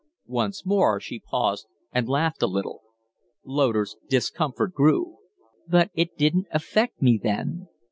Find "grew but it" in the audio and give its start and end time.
4.73-6.17